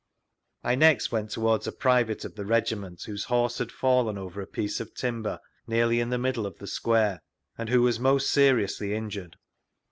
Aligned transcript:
I 0.63 0.73
next 0.73 1.11
went 1.11 1.29
towards 1.29 1.67
a 1.67 1.71
private 1.71 2.25
of 2.25 2.33
the 2.33 2.43
Regiment 2.43 3.03
whose 3.03 3.25
horse 3.25 3.59
had 3.59 3.71
fallen 3.71 4.17
over 4.17 4.41
a 4.41 4.47
piece 4.47 4.79
of 4.79 4.95
timber 4.95 5.39
nearly 5.67 5.99
in 5.99 6.09
the 6.09 6.17
middle 6.17 6.47
of 6.47 6.57
the 6.57 6.65
square, 6.65 7.21
and 7.55 7.69
who 7.69 7.83
was 7.83 7.99
most 7.99 8.31
seriously 8.31 8.95
injured. 8.95 9.35